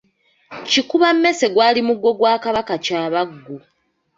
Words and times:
Kikuba 0.69 1.07
mmese 1.15 1.45
gwali 1.53 1.79
muggo 1.87 2.11
gwa 2.19 2.33
Kabaka 2.43 2.75
Kyabaggu. 2.85 3.55